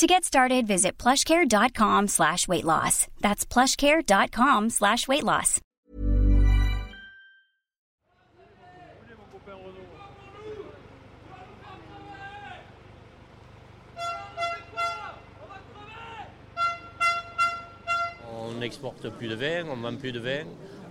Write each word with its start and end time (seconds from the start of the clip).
To 0.00 0.06
get 0.06 0.24
started, 0.24 0.66
visit 0.66 0.96
plushcare.com 0.96 2.08
slash 2.08 2.48
weight 2.48 2.64
loss. 2.64 3.06
That's 3.20 3.44
plushcare.com 3.44 4.70
slash 4.70 5.06
weight 5.06 5.24
loss. 5.24 5.60
On 18.32 18.52
n'exporte 18.58 19.10
plus 19.10 19.28
de 19.28 19.34
vin, 19.34 19.66
on 19.70 19.76
vend 19.76 19.96
plus 19.98 20.12
de 20.12 20.20
vin. 20.20 20.44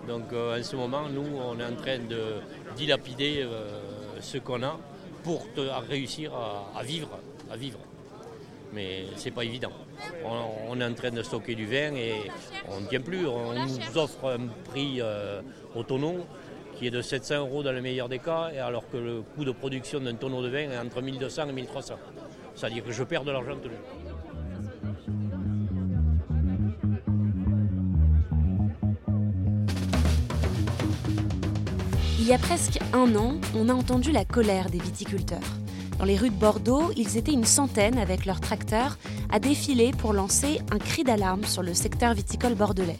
Donc 0.07 0.31
euh, 0.33 0.59
en 0.59 0.63
ce 0.63 0.75
moment, 0.75 1.09
nous, 1.09 1.25
on 1.35 1.59
est 1.59 1.65
en 1.65 1.75
train 1.75 1.97
de 1.97 2.41
dilapider 2.75 3.41
euh, 3.41 3.81
ce 4.21 4.37
qu'on 4.37 4.61
a 4.61 4.77
pour 5.23 5.51
te- 5.53 5.67
à 5.67 5.79
réussir 5.79 6.31
à, 6.35 6.77
à 6.77 6.83
vivre, 6.83 7.09
à 7.51 7.57
vivre. 7.57 7.79
Mais 8.73 9.05
c'est 9.15 9.31
pas 9.31 9.43
évident. 9.43 9.71
On, 10.23 10.79
est 10.79 10.85
en 10.85 10.93
train 10.93 11.11
de 11.11 11.23
stocker 11.23 11.55
du 11.55 11.65
vin 11.65 11.95
et 11.95 12.13
on 12.67 12.81
ne 12.81 12.85
tient 12.85 13.01
plus. 13.01 13.25
On 13.27 13.53
nous 13.53 13.97
offre 13.97 14.29
un 14.29 14.47
prix 14.69 14.99
euh, 15.01 15.41
au 15.75 15.83
tonneau 15.83 16.25
qui 16.77 16.87
est 16.87 16.91
de 16.91 17.01
700 17.01 17.39
euros 17.39 17.61
dans 17.61 17.73
le 17.73 17.81
meilleur 17.81 18.07
des 18.07 18.19
cas, 18.19 18.51
alors 18.63 18.89
que 18.89 18.95
le 18.97 19.21
coût 19.35 19.43
de 19.43 19.51
production 19.51 19.99
d'un 19.99 20.15
tonneau 20.15 20.41
de 20.41 20.47
vin 20.47 20.71
est 20.71 20.77
entre 20.77 21.01
1200 21.01 21.49
et 21.49 21.51
1300. 21.51 21.95
C'est-à-dire 22.55 22.83
que 22.85 22.91
je 22.91 23.03
perds 23.03 23.25
de 23.25 23.31
l'argent 23.31 23.55
tous 23.61 23.69
les 23.69 23.75
jours. 23.75 24.09
Il 32.19 32.27
y 32.27 32.33
a 32.33 32.37
presque 32.37 32.79
un 32.93 33.15
an, 33.15 33.39
on 33.55 33.69
a 33.69 33.73
entendu 33.73 34.11
la 34.11 34.23
colère 34.23 34.69
des 34.69 34.77
viticulteurs. 34.77 35.39
Dans 35.99 36.05
les 36.05 36.15
rues 36.15 36.29
de 36.29 36.35
Bordeaux, 36.35 36.93
ils 36.95 37.17
étaient 37.17 37.33
une 37.33 37.43
centaine 37.43 37.97
avec 37.97 38.25
leurs 38.25 38.39
tracteurs 38.39 38.97
à 39.29 39.39
défiler 39.39 39.91
pour 39.91 40.13
lancer 40.13 40.61
un 40.71 40.77
cri 40.77 41.03
d'alarme 41.03 41.43
sur 41.43 41.61
le 41.61 41.73
secteur 41.73 42.13
viticole 42.13 42.55
bordelais. 42.55 42.99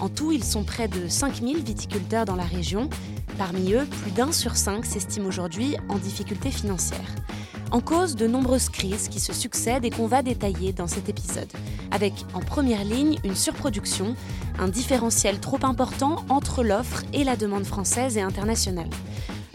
En 0.00 0.08
tout, 0.08 0.32
ils 0.32 0.44
sont 0.44 0.64
près 0.64 0.88
de 0.88 1.08
5000 1.08 1.62
viticulteurs 1.62 2.24
dans 2.24 2.36
la 2.36 2.44
région. 2.44 2.88
Parmi 3.36 3.74
eux, 3.74 3.84
plus 4.02 4.12
d'un 4.12 4.32
sur 4.32 4.56
cinq 4.56 4.86
s'estime 4.86 5.26
aujourd'hui 5.26 5.76
en 5.90 5.98
difficulté 5.98 6.50
financière. 6.50 7.14
En 7.70 7.80
cause 7.80 8.16
de 8.16 8.26
nombreuses 8.26 8.70
crises 8.70 9.08
qui 9.08 9.20
se 9.20 9.34
succèdent 9.34 9.84
et 9.84 9.90
qu'on 9.90 10.06
va 10.06 10.22
détailler 10.22 10.72
dans 10.72 10.86
cet 10.86 11.10
épisode. 11.10 11.52
Avec 11.90 12.14
en 12.32 12.40
première 12.40 12.82
ligne 12.82 13.18
une 13.24 13.36
surproduction, 13.36 14.16
un 14.58 14.68
différentiel 14.68 15.38
trop 15.38 15.58
important 15.64 16.24
entre 16.30 16.64
l'offre 16.64 17.02
et 17.12 17.24
la 17.24 17.36
demande 17.36 17.66
française 17.66 18.16
et 18.16 18.22
internationale. 18.22 18.88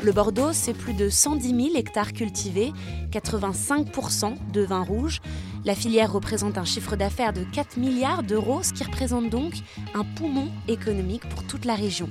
Le 0.03 0.11
Bordeaux, 0.11 0.51
c'est 0.51 0.73
plus 0.73 0.93
de 0.93 1.07
110 1.07 1.47
000 1.47 1.77
hectares 1.77 2.11
cultivés, 2.11 2.73
85% 3.11 4.35
de 4.51 4.61
vin 4.61 4.83
rouge. 4.83 5.21
La 5.63 5.75
filière 5.75 6.11
représente 6.11 6.57
un 6.57 6.65
chiffre 6.65 6.97
d'affaires 6.97 7.31
de 7.31 7.45
4 7.45 7.77
milliards 7.77 8.21
d'euros, 8.21 8.63
ce 8.63 8.73
qui 8.73 8.83
représente 8.83 9.29
donc 9.29 9.53
un 9.93 10.03
poumon 10.03 10.49
économique 10.67 11.27
pour 11.29 11.45
toute 11.45 11.63
la 11.63 11.75
région. 11.75 12.09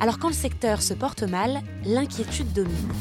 Alors 0.00 0.18
quand 0.18 0.28
le 0.28 0.34
secteur 0.34 0.80
se 0.80 0.94
porte 0.94 1.22
mal, 1.22 1.60
l'inquiétude 1.84 2.50
domine. 2.54 2.92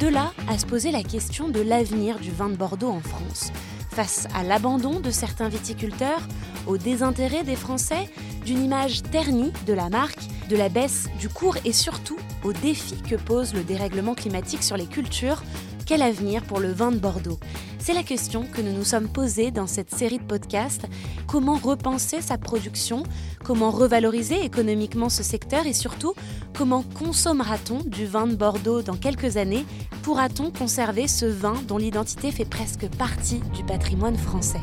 De 0.00 0.08
là 0.08 0.32
à 0.48 0.58
se 0.58 0.66
poser 0.66 0.90
la 0.90 1.04
question 1.04 1.48
de 1.48 1.60
l'avenir 1.60 2.18
du 2.18 2.32
vin 2.32 2.48
de 2.48 2.56
Bordeaux 2.56 2.90
en 2.90 3.02
France. 3.02 3.52
Face 3.90 4.26
à 4.34 4.42
l'abandon 4.42 4.98
de 4.98 5.12
certains 5.12 5.48
viticulteurs, 5.48 6.26
au 6.66 6.76
désintérêt 6.76 7.44
des 7.44 7.54
Français, 7.54 8.10
d'une 8.44 8.64
image 8.64 9.04
ternie 9.04 9.52
de 9.64 9.74
la 9.74 9.90
marque, 9.90 10.18
de 10.48 10.56
la 10.56 10.68
baisse 10.68 11.08
du 11.18 11.28
cours 11.28 11.56
et 11.64 11.72
surtout 11.72 12.18
au 12.44 12.52
défi 12.52 12.96
que 12.96 13.16
pose 13.16 13.54
le 13.54 13.62
dérèglement 13.62 14.14
climatique 14.14 14.62
sur 14.62 14.76
les 14.76 14.86
cultures, 14.86 15.42
quel 15.86 16.02
avenir 16.02 16.44
pour 16.44 16.60
le 16.60 16.72
vin 16.72 16.92
de 16.92 16.98
Bordeaux? 16.98 17.38
C'est 17.78 17.94
la 17.94 18.02
question 18.02 18.44
que 18.44 18.60
nous 18.60 18.72
nous 18.72 18.84
sommes 18.84 19.08
posée 19.08 19.50
dans 19.50 19.66
cette 19.66 19.92
série 19.92 20.18
de 20.18 20.24
podcasts. 20.24 20.86
Comment 21.26 21.56
repenser 21.56 22.20
sa 22.20 22.38
production? 22.38 23.02
Comment 23.44 23.70
revaloriser 23.70 24.44
économiquement 24.44 25.08
ce 25.08 25.24
secteur? 25.24 25.66
Et 25.66 25.72
surtout, 25.72 26.14
comment 26.56 26.84
consommera-t-on 26.94 27.80
du 27.80 28.06
vin 28.06 28.28
de 28.28 28.36
Bordeaux 28.36 28.82
dans 28.82 28.96
quelques 28.96 29.36
années? 29.36 29.64
Pourra-t-on 30.02 30.52
conserver 30.52 31.08
ce 31.08 31.26
vin 31.26 31.54
dont 31.66 31.78
l'identité 31.78 32.30
fait 32.30 32.44
presque 32.44 32.86
partie 32.96 33.40
du 33.54 33.64
patrimoine 33.64 34.16
français? 34.16 34.60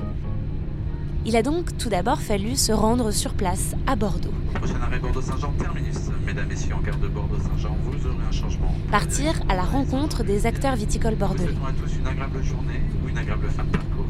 Il 1.25 1.35
a 1.35 1.43
donc 1.43 1.77
tout 1.77 1.89
d'abord 1.89 2.21
fallu 2.21 2.55
se 2.55 2.71
rendre 2.71 3.11
sur 3.11 3.33
place 3.33 3.75
à 3.87 3.95
Bordeaux. 3.95 4.33
Prochain 4.53 4.79
arrêt 4.81 4.99
Bordeaux-Saint-Jean 4.99 5.51
terminus. 5.57 5.97
Mesdames, 6.25 6.47
Messieurs, 6.47 6.75
en 6.75 6.81
gare 6.81 6.97
de 6.97 7.07
Bordeaux-Saint-Jean, 7.07 7.75
vous 7.83 8.07
aurez 8.07 8.23
un 8.27 8.31
changement. 8.31 8.73
Partir 8.91 9.33
à 9.49 9.55
la 9.55 9.63
rencontre 9.63 10.23
des 10.23 10.45
acteurs 10.45 10.75
viticoles 10.75 11.13
Nous 11.13 11.17
bordelais. 11.19 11.49
à 11.67 11.71
tous 11.73 11.95
une 11.97 12.07
agréable 12.07 12.43
journée 12.43 12.81
ou 13.03 13.09
une 13.09 13.17
agréable 13.17 13.47
fin 13.49 13.63
de 13.63 13.69
parcours. 13.69 14.05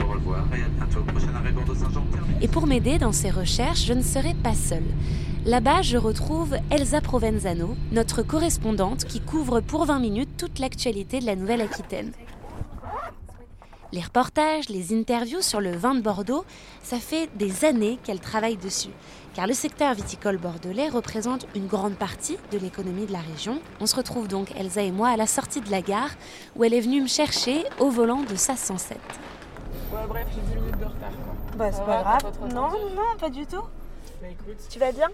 Au 0.00 0.12
revoir 0.12 0.44
et 0.52 0.62
à 0.62 0.68
bientôt. 0.84 1.02
Prochain 1.04 1.34
arrêt 1.34 1.52
Bordeaux-Saint-Jean. 1.52 2.04
Et 2.40 2.48
pour 2.48 2.66
m'aider 2.66 2.98
dans 2.98 3.12
ces 3.12 3.30
recherches, 3.30 3.84
je 3.86 3.92
ne 3.92 4.02
serai 4.02 4.34
pas 4.34 4.54
seule. 4.54 4.82
Là-bas, 5.44 5.82
je 5.82 5.96
retrouve 5.96 6.56
Elsa 6.70 7.00
Provenzano, 7.00 7.76
notre 7.92 8.22
correspondante 8.22 9.04
qui 9.04 9.20
couvre 9.20 9.60
pour 9.60 9.86
20 9.86 9.98
minutes 10.00 10.36
toute 10.36 10.58
l'actualité 10.58 11.18
de 11.20 11.26
la 11.26 11.34
Nouvelle-Aquitaine. 11.36 12.12
Les 13.92 14.00
reportages, 14.00 14.70
les 14.70 14.94
interviews 14.94 15.42
sur 15.42 15.60
le 15.60 15.76
vin 15.76 15.94
de 15.94 16.00
Bordeaux, 16.00 16.46
ça 16.82 16.96
fait 16.96 17.28
des 17.34 17.66
années 17.66 17.98
qu'elle 18.02 18.20
travaille 18.20 18.56
dessus. 18.56 18.88
Car 19.34 19.46
le 19.46 19.52
secteur 19.52 19.92
viticole 19.92 20.38
bordelais 20.38 20.88
représente 20.88 21.46
une 21.54 21.66
grande 21.66 21.96
partie 21.96 22.38
de 22.52 22.58
l'économie 22.58 23.04
de 23.04 23.12
la 23.12 23.20
région. 23.20 23.60
On 23.80 23.86
se 23.86 23.94
retrouve 23.94 24.28
donc, 24.28 24.50
Elsa 24.56 24.80
et 24.80 24.92
moi, 24.92 25.10
à 25.10 25.18
la 25.18 25.26
sortie 25.26 25.60
de 25.60 25.70
la 25.70 25.82
gare, 25.82 26.10
où 26.56 26.64
elle 26.64 26.72
est 26.72 26.80
venue 26.80 27.02
me 27.02 27.06
chercher 27.06 27.64
au 27.80 27.90
volant 27.90 28.22
de 28.22 28.34
sa 28.34 28.56
107. 28.56 28.96
Ouais, 29.92 29.98
bref, 30.08 30.26
j'ai 30.34 30.40
10 30.40 30.56
minutes 30.56 30.78
de 30.78 30.84
retard. 30.86 31.10
Quoi. 31.10 31.56
Bah, 31.58 31.70
c'est 31.70 31.84
pas 31.84 32.02
grave. 32.02 32.22
pas 32.22 32.46
non, 32.48 32.70
non, 32.96 33.18
pas 33.20 33.28
du 33.28 33.44
tout. 33.44 33.62
Bah 34.22 34.28
écoute, 34.30 34.56
Tu 34.70 34.78
vas 34.78 34.92
bien? 34.92 35.08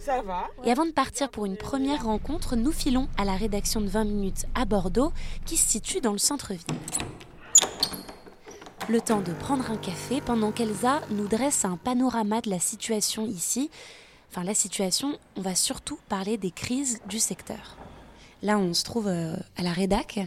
Ça 0.00 0.22
va. 0.22 0.48
Et 0.64 0.72
avant 0.72 0.86
de 0.86 0.90
partir 0.90 1.30
pour 1.30 1.46
une 1.46 1.56
première 1.56 2.04
rencontre, 2.04 2.56
nous 2.56 2.72
filons 2.72 3.08
à 3.16 3.24
la 3.24 3.36
rédaction 3.36 3.80
de 3.80 3.86
20 3.86 4.04
minutes 4.04 4.46
à 4.56 4.64
Bordeaux, 4.64 5.12
qui 5.46 5.56
se 5.56 5.68
situe 5.68 6.00
dans 6.00 6.12
le 6.12 6.18
centre-ville. 6.18 6.64
Le 8.90 9.00
temps 9.00 9.22
de 9.22 9.32
prendre 9.32 9.70
un 9.70 9.78
café 9.78 10.20
pendant 10.20 10.52
qu'Elsa 10.52 11.00
nous 11.10 11.26
dresse 11.26 11.64
un 11.64 11.78
panorama 11.78 12.42
de 12.42 12.50
la 12.50 12.58
situation 12.58 13.26
ici. 13.26 13.70
Enfin, 14.30 14.44
la 14.44 14.52
situation, 14.52 15.18
on 15.36 15.40
va 15.40 15.54
surtout 15.54 15.98
parler 16.10 16.36
des 16.36 16.50
crises 16.50 17.00
du 17.08 17.18
secteur. 17.18 17.78
Là, 18.42 18.58
on 18.58 18.74
se 18.74 18.84
trouve 18.84 19.08
euh, 19.08 19.36
à 19.56 19.62
la 19.62 19.72
rédac, 19.72 20.20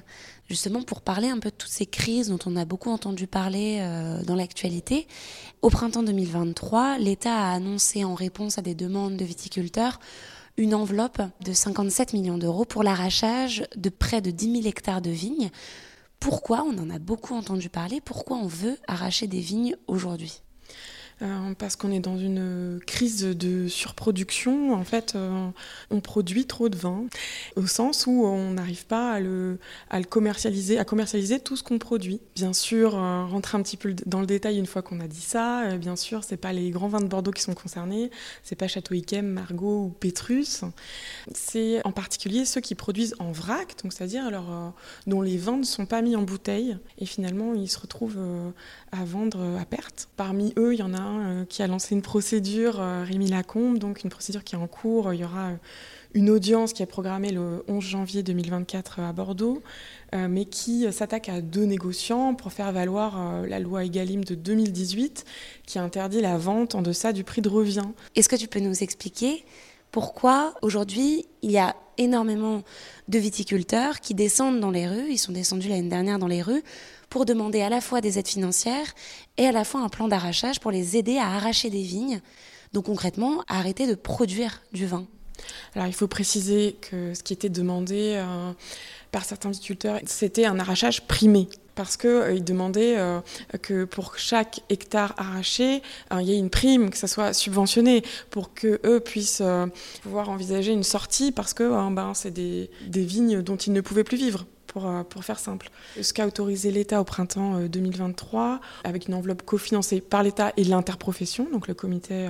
justement 0.50 0.82
pour 0.82 1.02
parler 1.02 1.30
un 1.30 1.38
peu 1.38 1.52
de 1.52 1.56
toutes 1.56 1.70
ces 1.70 1.86
crises 1.86 2.30
dont 2.30 2.40
on 2.48 2.56
a 2.56 2.66
beaucoup 2.66 2.90
entendu 2.90 3.28
parler 3.28 3.78
euh, 3.80 4.24
dans 4.24 4.36
l'actualité. 4.36 5.08
Au 5.62 5.70
printemps 5.70 6.02
2023, 6.02 6.98
l'État 6.98 7.36
a 7.36 7.52
annoncé 7.52 8.04
en 8.04 8.16
réponse 8.16 8.58
à 8.58 8.64
des 8.64 8.74
demandes 8.74 9.18
de 9.18 9.26
viticulteurs 9.26 10.00
une 10.58 10.74
enveloppe 10.74 11.22
de 11.46 11.54
57 11.54 12.14
millions 12.14 12.40
d'euros 12.40 12.66
pour 12.66 12.82
l'arrachage 12.82 13.68
de 13.76 13.90
près 13.90 14.22
de 14.22 14.32
10 14.32 14.62
000 14.64 14.68
hectares 14.68 15.02
de 15.02 15.12
vignes. 15.12 15.52
Pourquoi 16.20 16.64
on 16.64 16.78
en 16.78 16.90
a 16.90 17.00
beaucoup 17.00 17.36
entendu 17.36 17.70
parler? 17.70 18.02
Pourquoi 18.02 18.38
on 18.38 18.48
veut 18.48 18.78
arracher 18.88 19.28
des 19.28 19.40
vignes 19.40 19.76
aujourd'hui? 19.88 20.42
Euh, 21.24 21.54
parce 21.58 21.76
qu'on 21.76 21.92
est 21.92 22.00
dans 22.00 22.18
une 22.18 22.80
crise 22.86 23.24
de 23.24 23.68
surproduction. 23.68 24.74
En 24.74 24.84
fait, 24.84 25.14
euh, 25.16 25.50
on 25.90 26.00
produit 26.00 26.46
trop 26.46 26.70
de 26.70 26.78
vin, 26.78 27.06
au 27.56 27.66
sens 27.66 28.06
où 28.06 28.26
on 28.26 28.52
n'arrive 28.52 28.86
pas 28.86 29.14
à 29.14 29.20
le, 29.20 29.58
commercialiser, 30.10 30.78
à 30.78 30.86
commercialiser 30.86 31.40
tout 31.40 31.56
ce 31.56 31.64
qu'on 31.64 31.80
produit. 31.80 32.20
Bien 32.36 32.54
sûr, 32.54 32.96
euh, 32.96 33.26
rentrer 33.26 33.58
un 33.58 33.64
petit 33.64 33.78
peu 33.78 33.96
dans 34.06 34.20
le 34.20 34.28
détail 34.28 34.58
une 34.58 34.66
fois 34.66 34.82
qu'on 34.82 35.00
a 35.00 35.08
dit 35.08 35.22
ça. 35.22 35.64
euh, 35.64 35.78
bien 35.78 35.96
sûr, 35.96 36.24
c'est 36.24 36.38
pas 36.38 36.54
les 36.54 36.70
grands 36.70 36.88
vins 36.88 37.02
de 37.02 37.08
Bordeaux 37.08 37.32
qui 37.32 37.42
sont 37.42 37.54
concernés, 37.54 38.12
c'est 38.44 38.56
pas 38.56 38.68
Château 38.68 38.94
Yquem, 38.94 39.26
Margaux 39.28 39.86
ou 39.86 39.90
Pétrus. 39.90 40.62
C'est 41.34 41.86
en 41.86 41.92
particulier 41.92 42.46
ceux 42.46 42.62
qui 42.62 42.76
produisent 42.76 43.16
en 43.20 43.32
vrac, 43.32 43.76
donc 43.84 43.94
c'est-à-dire 43.94 44.28
euh, 44.28 44.70
dont 45.08 45.22
les 45.22 45.38
vins 45.38 45.58
ne 45.58 45.64
sont 45.64 45.86
pas 45.86 46.02
mis 46.02 46.16
en 46.16 46.24
bouteille 46.24 46.78
et 47.00 47.06
finalement 47.06 47.54
ils 47.54 47.70
se 47.70 47.80
retrouvent 47.80 48.18
euh, 48.18 48.50
à 48.92 49.04
vendre 49.04 49.58
à 49.60 49.66
perte. 49.66 50.10
Parmi 50.16 50.54
eux, 50.58 50.74
il 50.74 50.80
y 50.80 50.84
en 50.84 50.94
a 50.94 51.07
hein, 51.08 51.46
qui 51.50 51.64
a 51.64 51.68
lancé 51.68 51.96
une 51.96 52.02
procédure, 52.02 52.76
Rémi 53.06 53.28
Lacombe, 53.28 53.78
donc 53.78 54.04
une 54.04 54.10
procédure 54.10 54.44
qui 54.44 54.56
est 54.56 54.58
en 54.58 54.68
cours. 54.68 55.14
Il 55.14 55.22
y 55.22 55.24
aura 55.24 55.52
une 56.14 56.30
audience 56.30 56.74
qui 56.74 56.84
est 56.84 56.88
programmée 56.88 57.32
le 57.32 57.64
11 57.68 57.84
janvier 57.84 58.24
2024 58.24 59.00
à 59.02 59.14
Bordeaux, 59.14 59.62
mais 60.14 60.46
qui 60.46 60.92
s'attaque 60.92 61.30
à 61.30 61.42
deux 61.42 61.66
négociants 61.66 62.34
pour 62.34 62.54
faire 62.54 62.72
valoir 62.72 63.44
la 63.46 63.60
loi 63.60 63.84
Egalim 63.84 64.24
de 64.24 64.34
2018 64.34 65.26
qui 65.66 65.80
interdit 65.80 66.22
la 66.22 66.38
vente 66.38 66.76
en 66.76 66.82
deçà 66.82 67.14
du 67.14 67.24
prix 67.24 67.42
de 67.42 67.50
revient. 67.50 67.88
Est-ce 68.16 68.30
que 68.30 68.36
tu 68.36 68.48
peux 68.48 68.60
nous 68.60 68.84
expliquer 68.84 69.44
pourquoi 69.92 70.54
aujourd'hui 70.62 71.26
il 71.42 71.52
y 71.52 71.58
a 71.58 71.76
énormément 71.98 72.64
de 73.08 73.18
viticulteurs 73.18 74.00
qui 74.00 74.14
descendent 74.14 74.60
dans 74.60 74.70
les 74.70 74.88
rues, 74.88 75.08
ils 75.10 75.18
sont 75.18 75.32
descendus 75.32 75.70
l'année 75.70 75.90
dernière 75.90 76.20
dans 76.20 76.28
les 76.28 76.42
rues, 76.42 76.64
pour 77.18 77.26
demander 77.26 77.62
à 77.62 77.70
la 77.70 77.82
fois 77.82 78.00
des 78.00 78.20
aides 78.20 78.28
financières 78.28 78.94
et 79.38 79.48
à 79.48 79.52
la 79.52 79.64
fois 79.64 79.82
un 79.82 79.90
plan 79.90 80.08
d'arrachage 80.08 80.60
pour 80.60 80.70
les 80.70 80.98
aider 80.98 81.18
à 81.18 81.26
arracher 81.26 81.72
des 81.72 81.82
vignes, 81.82 82.22
donc 82.74 82.86
concrètement 82.86 83.42
à 83.48 83.58
arrêter 83.58 83.88
de 83.88 83.96
produire 83.96 84.62
du 84.72 84.86
vin. 84.86 85.08
Alors 85.74 85.88
il 85.88 85.94
faut 85.94 86.08
préciser 86.08 86.76
que 86.80 87.16
ce 87.16 87.24
qui 87.24 87.34
était 87.34 87.50
demandé 87.50 88.14
euh, 88.18 88.52
par 89.12 89.26
certains 89.26 89.50
viticulteurs, 89.50 90.00
c'était 90.06 90.46
un 90.46 90.60
arrachage 90.60 91.08
primé 91.08 91.50
parce 91.74 91.98
qu'ils 91.98 92.10
euh, 92.12 92.40
demandaient 92.40 93.00
euh, 93.00 93.20
que 93.64 93.86
pour 93.86 94.20
chaque 94.20 94.60
hectare 94.70 95.16
arraché, 95.18 95.82
il 96.12 96.22
y 96.22 96.34
ait 96.34 96.38
une 96.38 96.52
prime, 96.52 96.92
que 96.92 96.98
ça 96.98 97.08
soit 97.08 97.34
subventionné, 97.34 98.04
pour 98.30 98.54
qu'eux 98.54 99.00
puissent 99.04 99.42
pouvoir 100.04 100.30
envisager 100.30 100.72
une 100.72 100.84
sortie, 100.84 101.32
parce 101.32 101.56
que 101.56 101.90
ben, 101.90 102.14
c'est 102.14 102.32
des 102.32 102.70
vignes 102.92 103.42
dont 103.42 103.58
ils 103.58 103.74
ne 103.74 103.82
pouvaient 103.82 104.04
plus 104.04 104.18
vivre. 104.18 104.46
Euh, 104.86 105.04
pour, 105.04 105.24
faire 105.24 105.40
simple. 105.40 105.70
Ce 106.02 106.14
qu'a 106.14 106.28
autorisé 106.28 106.72
l'État 106.72 107.02
au 107.02 107.04
printemps 107.04 107.60
2023, 107.62 108.42
euh, 108.42 108.58
avec 108.84 109.08
une 109.08 109.14
enveloppe 109.14 109.44
cofinancée 109.44 110.02
par 110.02 110.24
l'État 110.24 110.54
et 110.58 110.64
l'interprofession, 110.64 111.48
donc 111.52 111.68
le 111.68 111.74
comité 111.74 112.30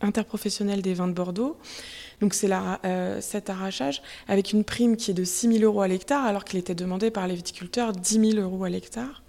interprofessionnel 0.00 0.82
des 0.82 0.94
vins 0.94 1.08
de 1.08 1.12
Bordeaux. 1.12 1.56
Donc 2.20 2.34
c'est 2.34 2.50
euh, 2.52 3.20
cet 3.20 3.50
arrachage 3.50 4.02
avec 4.28 4.52
une 4.52 4.64
prime 4.64 4.96
qui 4.96 5.10
est 5.10 5.14
de 5.14 5.24
6 5.24 5.58
000 5.58 5.64
euros 5.64 5.82
à 5.82 5.88
l'hectare, 5.88 6.24
alors 6.24 6.44
qu'il 6.44 6.58
était 6.58 6.74
demandé 6.74 7.10
par 7.10 7.26
les 7.26 7.34
viticulteurs 7.34 7.92
10 7.92 8.32
000 8.32 8.42
euros 8.42 8.64
à 8.64 8.68
l'hectare. 8.68 9.22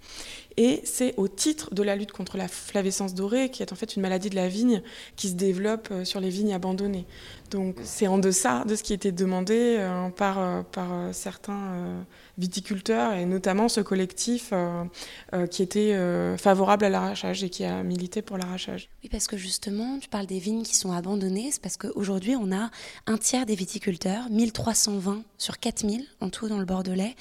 Et 0.58 0.80
c'est 0.84 1.14
au 1.18 1.28
titre 1.28 1.74
de 1.74 1.82
la 1.82 1.96
lutte 1.96 2.12
contre 2.12 2.38
la 2.38 2.48
flavescence 2.48 3.14
dorée, 3.14 3.50
qui 3.50 3.62
est 3.62 3.72
en 3.72 3.76
fait 3.76 3.94
une 3.94 4.02
maladie 4.02 4.30
de 4.30 4.36
la 4.36 4.48
vigne 4.48 4.82
qui 5.14 5.28
se 5.28 5.34
développe 5.34 5.88
euh, 5.90 6.04
sur 6.04 6.18
les 6.18 6.30
vignes 6.30 6.54
abandonnées. 6.54 7.04
Donc 7.50 7.76
c'est 7.82 8.06
en 8.06 8.16
deçà 8.16 8.64
de 8.64 8.74
ce 8.74 8.82
qui 8.82 8.94
était 8.94 9.12
demandé 9.12 9.76
euh, 9.78 10.08
par, 10.08 10.38
euh, 10.38 10.62
par 10.62 11.14
certains 11.14 12.04
viticulteurs, 12.38 13.12
et 13.12 13.26
notamment 13.26 13.68
ce 13.68 13.80
collectif 13.80 14.52
qui 15.50 15.62
était 15.62 15.96
favorable 16.36 16.84
à 16.84 16.90
l'arrachage 16.90 17.42
et 17.44 17.48
qui 17.48 17.64
a 17.64 17.82
milité 17.82 18.20
pour 18.20 18.36
l'arrachage. 18.36 18.90
Oui, 19.02 19.08
parce 19.08 19.26
que 19.26 19.36
justement, 19.36 19.98
tu 19.98 20.08
parles 20.08 20.26
des 20.26 20.38
vignes 20.38 20.62
qui 20.62 20.76
sont 20.76 20.92
abandonnées, 20.92 21.50
c'est 21.50 21.62
parce 21.62 21.76
qu'aujourd'hui, 21.76 22.36
on 22.36 22.52
a 22.52 22.70
un 23.06 23.16
tiers 23.16 23.46
des 23.46 23.54
viticulteurs, 23.54 24.28
1320 24.30 25.22
sur 25.38 25.58
4000 25.58 26.04
en 26.20 26.28
tout 26.28 26.48
dans 26.48 26.58
le 26.58 26.66
Bordelais, 26.66 27.14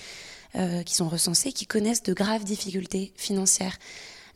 euh, 0.57 0.83
qui 0.83 0.95
sont 0.95 1.09
recensés, 1.09 1.51
qui 1.51 1.65
connaissent 1.65 2.03
de 2.03 2.13
graves 2.13 2.43
difficultés 2.43 3.11
financières. 3.15 3.77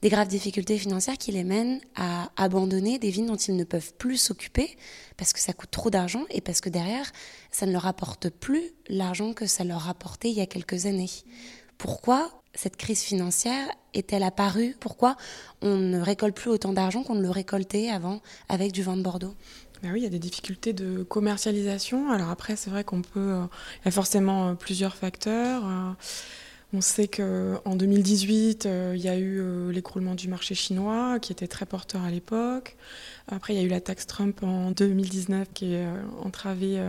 Des 0.02 0.10
graves 0.10 0.30
difficultés 0.30 0.78
financières 0.78 1.18
qui 1.18 1.32
les 1.32 1.44
mènent 1.44 1.82
à 1.96 2.32
abandonner 2.38 3.00
des 3.00 3.10
vignes 3.10 3.28
dont 3.28 3.36
ils 3.36 3.56
ne 3.56 3.66
peuvent 3.66 3.94
plus 3.96 4.18
s'occuper 4.18 4.78
parce 5.18 5.34
que 5.34 5.40
ça 5.40 5.52
coûte 5.52 5.72
trop 5.72 5.90
d'argent 5.90 6.24
et 6.30 6.40
parce 6.40 6.62
que 6.62 6.70
derrière, 6.70 7.12
ça 7.52 7.66
ne 7.66 7.74
leur 7.74 7.86
apporte 7.86 8.30
plus 8.30 8.64
l'argent 8.88 9.34
que 9.34 9.46
ça 9.46 9.66
leur 9.66 9.90
apportait 9.90 10.30
il 10.30 10.38
y 10.38 10.42
a 10.42 10.46
quelques 10.46 10.86
années. 10.86 11.10
Pourquoi 11.78 12.32
cette 12.54 12.78
crise 12.78 13.02
financière 13.02 13.68
est-elle 13.94 14.24
apparue? 14.24 14.76
Pourquoi 14.80 15.16
on 15.62 15.76
ne 15.76 16.00
récolte 16.00 16.36
plus 16.36 16.50
autant 16.50 16.74
d'argent 16.74 17.04
qu'on 17.04 17.16
ne 17.16 17.22
le 17.22 17.30
récoltait 17.30 17.90
avant 17.90 18.22
avec 18.48 18.72
du 18.72 18.84
vin 18.84 18.98
de 18.98 19.02
Bordeaux? 19.02 19.36
Ben 19.82 19.94
oui, 19.94 20.02
il 20.02 20.04
y 20.04 20.08
a 20.08 20.10
des 20.10 20.20
difficultés 20.20 20.74
de 20.74 21.04
commercialisation. 21.04 22.12
Alors 22.12 22.30
après, 22.30 22.56
c'est 22.56 22.70
vrai 22.70 22.84
qu'on 22.84 23.02
peut. 23.02 23.20
Euh, 23.20 23.46
il 23.82 23.86
y 23.86 23.88
a 23.88 23.92
forcément 23.92 24.50
euh, 24.50 24.54
plusieurs 24.54 24.96
facteurs. 24.96 25.64
Euh, 26.74 26.78
on 26.78 26.82
sait 26.82 27.08
qu'en 27.08 27.76
2018, 27.76 28.68
il 28.94 29.02
y 29.02 29.10
a 29.10 29.18
eu 29.18 29.72
l'écroulement 29.72 30.16
du 30.16 30.28
marché 30.28 30.56
chinois, 30.56 31.20
qui 31.20 31.32
était 31.32 31.48
très 31.48 31.66
porteur 31.66 32.04
à 32.04 32.12
l'époque. 32.12 32.76
Après, 33.28 33.54
il 33.54 33.58
y 33.58 33.60
a 33.60 33.66
eu 33.66 33.70
la 33.70 33.82
taxe 33.82 34.08
Trump 34.08 34.44
en 34.44 34.72
2019, 34.72 35.48
qui 35.54 35.76
a 35.76 35.94
entravé 36.24 36.80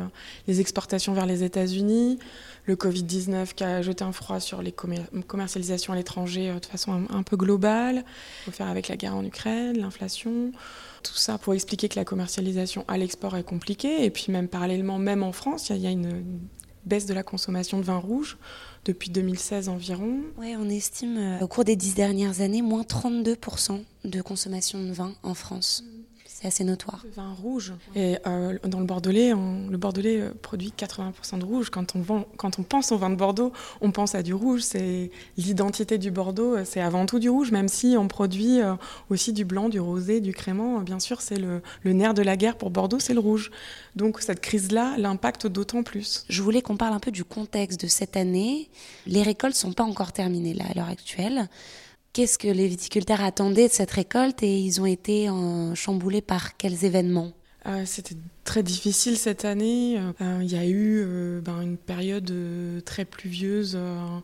les 0.47 0.61
exportations 0.61 1.13
vers 1.13 1.27
les 1.27 1.45
États-Unis. 1.45 2.19
Le 2.67 2.77
Covid-19, 2.77 3.55
qui 3.55 3.65
a 3.65 3.83
jeté 3.83 4.05
un 4.05 4.13
froid 4.13 4.41
sur 4.41 4.63
les 4.63 4.73
commercialisations 4.73 5.93
à 5.93 5.97
l'étranger 5.97 6.55
de 6.61 6.67
façon 6.67 7.07
un, 7.11 7.23
peu 7.23 7.37
globale. 7.37 8.05
Il 8.43 8.45
faut 8.47 8.51
faire 8.53 8.69
avec 8.69 8.89
la 8.89 8.97
guerre 8.97 9.17
en 9.17 9.25
Ukraine, 9.25 9.79
l'inflation. 9.79 10.53
Tout 11.03 11.17
ça 11.17 11.39
pour 11.39 11.55
expliquer 11.55 11.89
que 11.89 11.97
la 11.97 12.05
commercialisation 12.05 12.85
à 12.89 12.99
l'export 12.99 13.37
est 13.37 13.43
compliquée. 13.43 14.05
Et 14.05 14.11
puis 14.11 14.27
même 14.29 14.49
parallèlement, 14.49 14.99
même 14.99 15.23
en 15.23 15.33
France, 15.33 15.71
il 15.71 15.79
y, 15.79 15.87
a 15.87 15.91
une 15.91 16.23
baisse 16.85 17.07
de 17.07 17.15
la 17.15 17.23
consommation 17.23 17.79
de 17.79 17.85
vin 17.85 17.99
rouge 17.99 18.39
depuis 18.85 19.11
2016 19.11 19.69
environ. 19.69 20.21
Oui, 20.39 20.55
on 20.59 20.69
estime 20.69 21.17
euh, 21.19 21.41
au 21.41 21.49
cours 21.49 21.65
des 21.65 21.77
dix 21.77 21.95
dernières 21.95 22.41
années, 22.41 22.63
moins 22.63 22.83
32% 22.83 23.83
de 24.05 24.23
consommation 24.23 24.83
de 24.83 24.93
vin 24.93 25.13
en 25.23 25.35
France. 25.35 25.85
C'est 26.41 26.49
assez 26.49 26.65
notoire. 26.65 27.03
Le 27.05 27.11
vin 27.11 27.35
rouge. 27.35 27.75
Et 27.95 28.17
euh, 28.27 28.59
dans 28.65 28.81
le 28.81 28.87
Bordelais, 28.87 29.33
le 29.33 29.77
Bordelais 29.77 30.23
euh, 30.23 30.31
produit 30.41 30.73
80% 30.75 31.39
de 31.39 31.45
rouge. 31.45 31.69
Quand 31.69 31.95
on, 31.95 32.01
vend, 32.01 32.25
quand 32.39 32.59
on 32.59 32.63
pense 32.63 32.93
au 32.93 32.97
vin 32.97 33.11
de 33.11 33.17
Bordeaux, 33.17 33.53
on 33.83 33.91
pense 33.91 34.15
à 34.15 34.23
du 34.23 34.33
rouge. 34.33 34.63
C'est 34.63 35.11
l'identité 35.37 35.99
du 35.99 36.11
Bordeaux, 36.11 36.57
euh, 36.57 36.65
c'est 36.65 36.81
avant 36.81 37.05
tout 37.05 37.19
du 37.19 37.29
rouge, 37.29 37.51
même 37.51 37.69
si 37.69 37.95
on 37.99 38.09
produit 38.09 38.61
aussi 39.11 39.35
du 39.35 39.45
blanc, 39.45 39.69
du 39.69 39.81
rosé, 39.81 40.21
du 40.21 40.33
crément. 40.33 40.81
Bien 40.81 40.99
sûr, 40.99 41.21
c'est 41.21 41.37
le, 41.37 41.61
le 41.83 41.93
nerf 41.93 42.15
de 42.15 42.23
la 42.23 42.39
guerre 42.39 42.57
pour 42.57 42.71
Bordeaux, 42.71 43.01
c'est 43.01 43.15
le 43.15 43.21
rouge. 43.21 43.51
Donc 43.95 44.21
cette 44.21 44.41
crise-là 44.41 44.95
l'impacte 44.97 45.47
d'autant 45.47 45.83
plus. 45.83 46.25
Je 46.31 46.41
voulais 46.41 46.63
qu'on 46.63 46.79
parle 46.79 46.95
un 46.95 47.01
peu 47.01 47.11
du 47.11 47.25
contexte 47.25 47.83
de 47.83 47.87
cette 47.87 48.17
année. 48.17 48.71
Les 49.07 49.23
récoltes 49.23 49.57
sont 49.57 49.73
pas 49.73 49.85
encore 49.85 50.13
terminées 50.13 50.55
là 50.55 50.65
à 50.71 50.75
l'heure 50.75 50.89
actuelle. 50.89 51.49
Qu'est-ce 52.13 52.39
que 52.39 52.49
les 52.49 52.67
viticulteurs 52.67 53.21
attendaient 53.21 53.69
de 53.69 53.73
cette 53.73 53.93
récolte 53.93 54.43
et 54.43 54.59
ils 54.59 54.81
ont 54.81 54.87
été 54.87 55.29
chamboulés 55.75 56.23
par 56.23 56.57
quels 56.57 56.85
événements? 56.85 57.33
Euh, 57.67 57.85
très 58.45 58.63
difficile 58.63 59.17
cette 59.17 59.45
année. 59.45 59.99
Euh, 60.21 60.41
il 60.43 60.51
y 60.51 60.57
a 60.57 60.67
eu 60.67 61.03
euh, 61.05 61.41
ben, 61.41 61.61
une 61.61 61.77
période 61.77 62.33
très 62.85 63.05
pluvieuse 63.05 63.79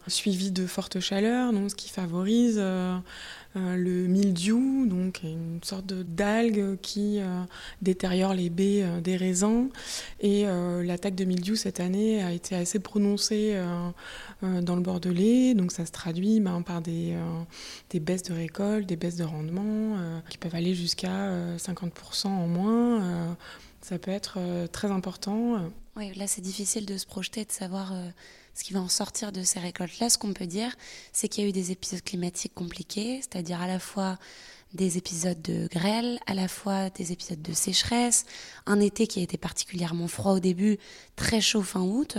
suivie 0.06 0.50
de 0.50 0.66
fortes 0.66 1.00
chaleurs, 1.00 1.52
donc, 1.52 1.70
ce 1.70 1.74
qui 1.74 1.90
favorise 1.90 2.60
euh, 3.56 3.76
le 3.76 4.06
mildiou, 4.06 4.86
donc 4.86 5.20
une 5.22 5.60
sorte 5.62 5.86
d'algue 5.86 6.76
qui 6.82 7.20
euh, 7.20 7.42
détériore 7.80 8.34
les 8.34 8.50
baies 8.50 8.82
euh, 8.82 9.00
des 9.00 9.16
raisins. 9.16 9.68
Et 10.20 10.44
l'attaque 10.84 11.14
de 11.14 11.24
mildiou 11.24 11.56
cette 11.56 11.80
année 11.80 12.22
a 12.22 12.32
été 12.32 12.54
assez 12.54 12.78
prononcée 12.78 13.58
dans 14.42 14.74
le 14.74 14.80
Bordelais, 14.80 15.54
donc 15.54 15.72
ça 15.72 15.86
se 15.86 15.92
traduit 15.92 16.40
ben, 16.40 16.62
par 16.62 16.80
des, 16.80 17.14
baisses 17.94 18.22
de 18.22 18.32
récolte, 18.32 18.86
des 18.86 18.96
baisses 18.96 19.16
de 19.16 19.24
rendement 19.24 19.96
qui 20.28 20.38
peuvent 20.38 20.54
aller 20.54 20.74
jusqu'à 20.74 21.30
50% 21.58 22.26
en 22.26 22.48
moins. 22.48 23.36
Ça 23.86 23.98
peut 23.98 24.10
être 24.10 24.38
très 24.72 24.90
important. 24.90 25.70
Oui, 25.94 26.12
là 26.14 26.26
c'est 26.26 26.40
difficile 26.40 26.86
de 26.86 26.98
se 26.98 27.06
projeter, 27.06 27.44
de 27.44 27.52
savoir 27.52 27.92
ce 28.52 28.64
qui 28.64 28.72
va 28.72 28.80
en 28.80 28.88
sortir 28.88 29.30
de 29.32 29.42
ces 29.42 29.60
récoltes-là, 29.60 30.10
ce 30.10 30.18
qu'on 30.18 30.32
peut 30.32 30.46
dire, 30.46 30.74
c'est 31.12 31.28
qu'il 31.28 31.44
y 31.44 31.46
a 31.46 31.50
eu 31.50 31.52
des 31.52 31.70
épisodes 31.70 32.02
climatiques 32.02 32.54
compliqués, 32.54 33.20
c'est-à-dire 33.20 33.60
à 33.60 33.68
la 33.68 33.78
fois 33.78 34.18
des 34.74 34.98
épisodes 34.98 35.40
de 35.42 35.68
grêle, 35.68 36.18
à 36.26 36.34
la 36.34 36.48
fois 36.48 36.90
des 36.90 37.12
épisodes 37.12 37.40
de 37.40 37.52
sécheresse, 37.52 38.24
un 38.66 38.80
été 38.80 39.06
qui 39.06 39.20
a 39.20 39.22
été 39.22 39.36
particulièrement 39.36 40.08
froid 40.08 40.32
au 40.32 40.40
début, 40.40 40.78
très 41.14 41.40
chaud 41.40 41.62
fin 41.62 41.82
août. 41.82 42.18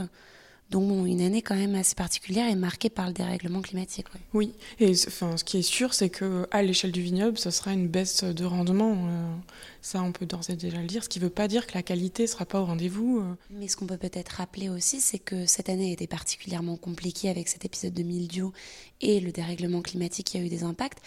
Donc 0.70 1.08
une 1.08 1.22
année 1.22 1.42
quand 1.42 1.56
même 1.56 1.76
assez 1.76 1.96
particulière 1.96 2.50
et 2.50 2.56
marquée 2.56 2.90
par 2.90 3.08
le 3.08 3.14
dérèglement 3.14 3.62
climatique. 3.62 4.08
Oui, 4.34 4.54
et 4.80 4.92
enfin, 5.08 5.38
ce 5.38 5.46
qui 5.46 5.58
est 5.58 5.62
sûr, 5.62 5.94
c'est 5.94 6.10
qu'à 6.10 6.62
l'échelle 6.62 6.92
du 6.92 7.02
vignoble, 7.02 7.38
ce 7.38 7.52
sera 7.52 7.72
une 7.72 7.88
baisse 7.88 8.26
de 8.26 8.44
rendement. 8.44 8.92
Euh, 8.92 9.36
ça, 9.82 10.04
on 10.04 10.12
peut 10.12 10.26
d'ores 10.26 10.50
et 10.50 10.58
déjà 10.58 10.80
le 10.82 10.88
dire, 10.88 11.06
ce 11.06 11.10
qui 11.10 11.20
ne 11.20 11.24
veut 11.24 11.30
pas 11.30 11.48
dire 11.48 11.68
que 11.68 11.74
la 11.74 11.84
qualité 11.84 12.24
ne 12.24 12.28
sera 12.28 12.46
pas 12.46 12.60
au 12.60 12.66
rendez-vous. 12.66 13.20
Euh. 13.20 13.36
Mais 13.52 13.70
ce 13.70 13.78
qu'on 13.78 13.88
peut 13.88 13.98
peut-être 13.98 14.30
rappeler 14.30 14.68
aussi, 14.68 15.00
c'est 15.00 15.20
que 15.20 15.46
cette 15.46 15.70
année 15.70 15.90
a 15.90 15.94
été 15.94 16.06
particulièrement 16.06 16.76
compliquée 16.76 17.30
avec 17.30 17.48
cet 17.48 17.64
épisode 17.64 17.94
de 17.94 18.04
mildiou 18.04 18.52
et 19.00 19.22
le 19.22 19.32
dérèglement 19.32 19.82
climatique 19.82 20.28
qui 20.28 20.38
a 20.38 20.42
eu 20.42 20.50
des 20.50 20.64
impacts. 20.64 21.00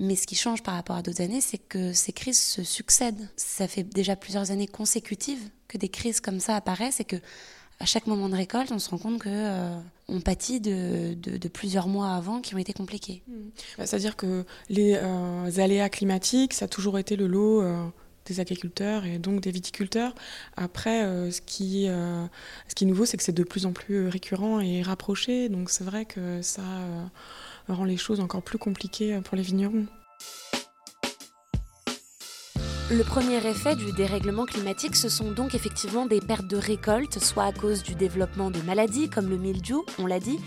Mais 0.00 0.16
ce 0.16 0.26
qui 0.26 0.34
change 0.34 0.62
par 0.62 0.74
rapport 0.74 0.96
à 0.96 1.02
d'autres 1.02 1.22
années, 1.22 1.40
c'est 1.40 1.58
que 1.58 1.92
ces 1.92 2.12
crises 2.12 2.40
se 2.40 2.64
succèdent. 2.64 3.28
Ça 3.36 3.68
fait 3.68 3.82
déjà 3.82 4.16
plusieurs 4.16 4.50
années 4.50 4.68
consécutives 4.68 5.50
que 5.66 5.78
des 5.78 5.88
crises 5.88 6.20
comme 6.20 6.40
ça 6.40 6.56
apparaissent 6.56 7.00
et 7.00 7.04
que 7.04 7.16
à 7.80 7.84
chaque 7.84 8.06
moment 8.06 8.28
de 8.28 8.34
récolte, 8.34 8.72
on 8.72 8.78
se 8.78 8.90
rend 8.90 8.98
compte 8.98 9.20
que 9.20 9.28
euh, 9.30 9.78
on 10.08 10.20
pâtit 10.20 10.60
de, 10.60 11.48
plusieurs 11.48 11.86
mois 11.86 12.14
avant 12.14 12.40
qui 12.40 12.54
ont 12.54 12.58
été 12.58 12.72
compliqués. 12.72 13.22
Mmh. 13.28 13.32
Bah, 13.78 13.86
c'est-à-dire 13.86 14.16
que 14.16 14.44
les 14.68 14.94
euh, 14.96 15.50
aléas 15.58 15.88
climatiques, 15.88 16.54
ça 16.54 16.64
a 16.64 16.68
toujours 16.68 16.98
été 16.98 17.16
le 17.16 17.26
lot 17.26 17.62
euh, 17.62 17.84
des 18.26 18.40
agriculteurs 18.40 19.04
et 19.04 19.18
donc 19.18 19.40
des 19.40 19.50
viticulteurs. 19.50 20.14
Après, 20.56 21.02
ce, 21.30 21.40
qui, 21.40 21.86
ce 21.86 22.74
qui 22.74 22.84
est 22.84 22.86
nouveau, 22.86 23.06
c'est 23.06 23.16
que 23.16 23.22
c'est 23.22 23.32
de 23.32 23.42
plus 23.42 23.64
en 23.64 23.72
plus 23.72 24.06
récurrent 24.08 24.60
et 24.60 24.82
rapproché. 24.82 25.48
Donc 25.48 25.70
c'est 25.70 25.84
vrai 25.84 26.04
que 26.04 26.42
ça 26.42 26.62
rend 27.68 27.84
les 27.84 27.96
choses 27.96 28.20
encore 28.20 28.42
plus 28.42 28.58
compliquées 28.58 29.18
pour 29.24 29.34
les 29.34 29.42
vignerons. 29.42 29.86
Le 32.90 33.04
premier 33.04 33.36
effet 33.46 33.76
du 33.76 33.92
dérèglement 33.92 34.46
climatique, 34.46 34.96
ce 34.96 35.10
sont 35.10 35.30
donc 35.30 35.54
effectivement 35.54 36.06
des 36.06 36.22
pertes 36.22 36.46
de 36.46 36.56
récoltes, 36.56 37.22
soit 37.22 37.44
à 37.44 37.52
cause 37.52 37.82
du 37.82 37.94
développement 37.94 38.50
de 38.50 38.62
maladies 38.62 39.10
comme 39.10 39.28
le 39.28 39.36
mildiou, 39.36 39.84
on 39.98 40.06
l'a 40.06 40.20
dit, 40.20 40.40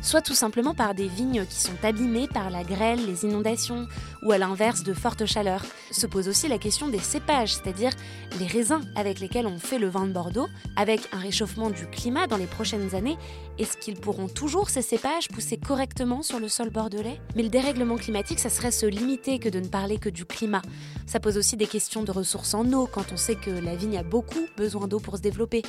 soit 0.00 0.22
tout 0.22 0.34
simplement 0.34 0.74
par 0.74 0.94
des 0.94 1.08
vignes 1.08 1.44
qui 1.46 1.60
sont 1.60 1.76
abîmées 1.82 2.28
par 2.28 2.50
la 2.50 2.64
grêle, 2.64 3.04
les 3.06 3.24
inondations 3.24 3.86
ou 4.22 4.32
à 4.32 4.38
l'inverse 4.38 4.82
de 4.82 4.94
fortes 4.94 5.26
chaleurs. 5.26 5.64
Se 5.90 6.06
pose 6.06 6.28
aussi 6.28 6.48
la 6.48 6.58
question 6.58 6.88
des 6.88 6.98
cépages, 6.98 7.54
c'est-à-dire 7.54 7.92
les 8.38 8.46
raisins 8.46 8.80
avec 8.94 9.20
lesquels 9.20 9.46
on 9.46 9.58
fait 9.58 9.78
le 9.78 9.88
vin 9.88 10.06
de 10.06 10.12
Bordeaux. 10.12 10.48
Avec 10.76 11.00
un 11.12 11.18
réchauffement 11.18 11.70
du 11.70 11.86
climat 11.86 12.26
dans 12.26 12.36
les 12.36 12.46
prochaines 12.46 12.94
années, 12.94 13.16
est-ce 13.58 13.76
qu'ils 13.76 13.98
pourront 13.98 14.28
toujours 14.28 14.70
ces 14.70 14.82
cépages 14.82 15.28
pousser 15.28 15.56
correctement 15.56 16.22
sur 16.22 16.38
le 16.38 16.48
sol 16.48 16.70
bordelais? 16.70 17.20
Mais 17.34 17.42
le 17.42 17.48
dérèglement 17.48 17.96
climatique, 17.96 18.38
ça 18.38 18.50
serait 18.50 18.70
se 18.70 18.86
limiter 18.86 19.38
que 19.38 19.48
de 19.48 19.58
ne 19.58 19.66
parler 19.66 19.98
que 19.98 20.08
du 20.08 20.24
climat. 20.24 20.62
Ça 21.06 21.20
pose 21.20 21.36
aussi 21.36 21.56
des 21.56 21.66
questions 21.66 22.02
de 22.02 22.12
ressources 22.12 22.54
en 22.54 22.70
eau 22.72 22.86
quand 22.86 23.12
on 23.12 23.16
sait 23.16 23.34
que 23.34 23.50
la 23.50 23.74
vigne 23.74 23.98
a 23.98 24.02
beaucoup 24.02 24.46
besoin 24.56 24.86
d'eau 24.86 25.00
pour 25.00 25.16
se 25.16 25.22
développer, 25.22 25.62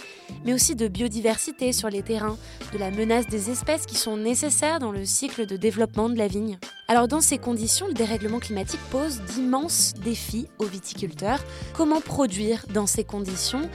mais 0.46 0.54
aussi 0.54 0.76
de 0.76 0.88
biodiversité 0.88 1.74
sur 1.74 1.90
les 1.90 2.04
terrains, 2.04 2.38
de 2.74 2.78
la 2.78 2.92
menace 2.92 3.28
des 3.28 3.50
espèces 3.50 3.86
qui 3.86 3.96
sont 3.96 4.19
nécessaires 4.20 4.80
dans 4.80 4.92
le 4.92 5.06
cycle 5.06 5.46
de 5.46 5.58
développement 5.58 6.10
de 6.10 6.18
la 6.18 6.28
vigne. 6.28 6.60
Alors 6.88 7.08
dans 7.08 7.22
ces 7.22 7.38
conditions, 7.38 7.88
le 7.88 7.94
dérèglement 7.94 8.40
climatique 8.40 8.80
pose 8.92 9.22
d'immenses 9.22 9.94
défis 10.04 10.48
aux 10.58 10.66
viticulteurs. 10.66 11.44
Comment 11.74 12.02
produire 12.02 12.66
dans 12.74 12.88
ces 12.88 13.04
conditions? 13.04 13.70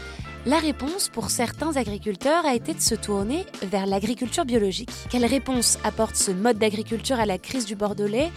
La 0.46 0.58
réponse 0.58 1.08
pour 1.08 1.30
certains 1.30 1.76
agriculteurs 1.76 2.44
a 2.44 2.54
été 2.54 2.74
de 2.74 2.80
se 2.80 2.94
tourner 2.94 3.46
vers 3.62 3.86
l'agriculture 3.86 4.44
biologique. 4.44 4.90
Quelle 5.10 5.24
réponse 5.24 5.78
apporte 5.84 6.16
ce 6.16 6.30
mode 6.30 6.58
d'agriculture 6.58 7.18
à 7.18 7.26
la 7.26 7.38
crise 7.38 7.64
du 7.64 7.76
Bordelais? 7.76 8.30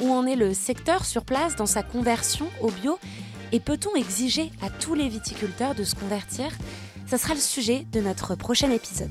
Où 0.00 0.12
en 0.12 0.26
est 0.26 0.36
le 0.36 0.54
secteur 0.54 1.04
sur 1.04 1.24
place 1.24 1.56
dans 1.56 1.66
sa 1.66 1.82
conversion 1.82 2.48
au 2.60 2.70
bio? 2.70 2.98
Et 3.50 3.60
peut-on 3.60 3.94
exiger 3.96 4.52
à 4.62 4.70
tous 4.70 4.94
les 4.94 5.08
viticulteurs 5.08 5.74
de 5.74 5.82
se 5.82 5.94
convertir? 5.94 6.50
Ce 7.10 7.16
sera 7.16 7.34
le 7.34 7.40
sujet 7.40 7.86
de 7.90 8.00
notre 8.00 8.34
prochain 8.34 8.70
épisode. 8.70 9.10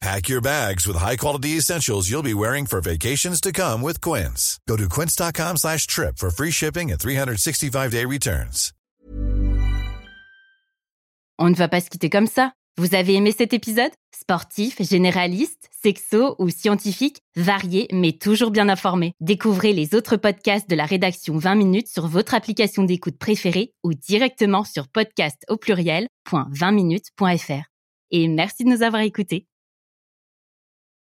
Pack 0.00 0.30
your 0.30 0.40
bags 0.40 0.86
with 0.86 0.96
high-quality 0.96 1.58
essentials 1.58 2.08
you'll 2.08 2.22
be 2.22 2.32
wearing 2.32 2.64
for 2.64 2.80
vacations 2.80 3.38
to 3.38 3.52
come 3.52 3.82
with 3.82 4.00
Quince. 4.00 4.58
Go 4.66 4.78
to 4.78 4.88
quince.com 4.88 5.58
slash 5.58 5.86
trip 5.86 6.16
for 6.16 6.30
free 6.30 6.50
shipping 6.50 6.90
and 6.90 6.98
365-day 6.98 8.06
returns. 8.06 8.72
On 11.38 11.50
ne 11.50 11.54
va 11.54 11.68
pas 11.68 11.82
se 11.82 11.90
quitter 11.90 12.08
comme 12.08 12.26
ça. 12.26 12.52
Vous 12.78 12.94
avez 12.94 13.14
aimé 13.14 13.34
cet 13.36 13.52
épisode? 13.52 13.90
Sportif, 14.18 14.80
généraliste, 14.80 15.68
sexo 15.82 16.34
ou 16.38 16.48
scientifique, 16.48 17.20
varié 17.36 17.86
mais 17.92 18.12
toujours 18.12 18.50
bien 18.50 18.70
informé. 18.70 19.12
Découvrez 19.20 19.74
les 19.74 19.94
autres 19.94 20.16
podcasts 20.16 20.70
de 20.70 20.76
la 20.76 20.86
rédaction 20.86 21.36
20 21.36 21.56
minutes 21.56 21.88
sur 21.88 22.06
votre 22.06 22.32
application 22.34 22.84
d'écoute 22.84 23.18
préférée 23.18 23.74
ou 23.84 23.92
directement 23.92 24.64
sur 24.64 24.88
podcast 24.88 25.44
au 25.48 25.58
pluriel.20minutes.fr. 25.58 27.64
Et 28.12 28.28
merci 28.28 28.64
de 28.64 28.70
nous 28.70 28.82
avoir 28.82 29.02
écoutés. 29.02 29.46